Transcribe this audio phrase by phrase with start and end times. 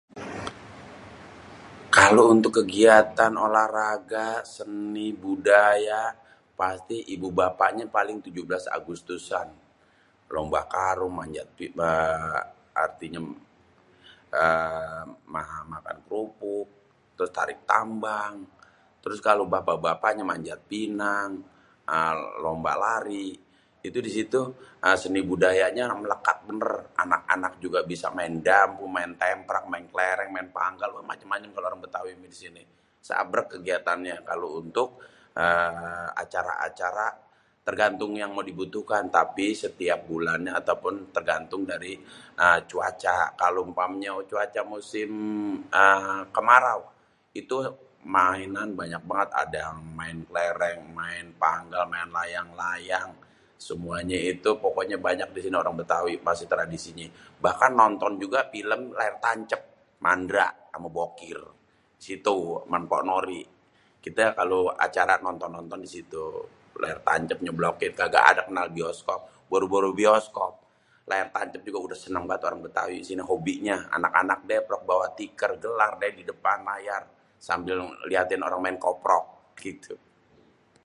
[1.97, 6.01] Kalo untuk kegiatan olahraga seni budaya
[6.59, 9.47] paling ibu bapaknyé paling 17 agustusan
[10.33, 11.15] lomba karung,
[11.87, 12.37] aa..
[12.85, 13.21] artinya
[15.73, 16.67] makan kerupuk,
[17.19, 18.33] terus tarik tambang.
[19.03, 21.31] terus kalo bapak-bapaknyé manjat pinang,
[22.43, 23.27] lomba lari,
[23.87, 24.41] itu disitu
[25.01, 26.73] seni budayanya mêlvkat bênêr
[27.03, 32.29] anak-anak juga bisa maén dadu, maén temprak, maén kléréng, maén panggal kalo orang betawi macem-macem
[32.33, 32.63] disini
[33.07, 34.89] seabrêk kegiatannya kalo untuk
[36.23, 37.07] acara-acara
[37.65, 41.93] tergantung yang mau dibutuhkan tapi setiap bulannya ataupun tergantung dari
[42.69, 45.09] cuaca kalo umpanya cuaca musim
[46.35, 46.81] kemarau
[47.39, 47.57] itu
[48.15, 49.63] mainan banyak banget ada
[49.97, 53.11] main kléréng, maén panggal, maén layang-layang,
[53.67, 57.05] semua itu pokoknya banyak disini orang bètawi masih tradisinya
[57.43, 59.61] bahkan nonton juga film layar tancêp
[60.01, 61.37] mandra sama bokir
[62.01, 63.41] situ sama mpok nori
[64.01, 66.25] kité kalo acara nonton-nonton disitu
[66.81, 67.37] layar tancép
[67.93, 69.45] kaga ade kenal bioskop.
[69.45, 70.53] boro-boro bioskop
[71.05, 72.65] layar tancép juga udah sénéng banget
[72.97, 77.03] disini hoby nya anak-anak deprok deh bawa tikér gelardêh didepan layar
[77.41, 80.79] sambil liatin orang main koprok gitu hêêê...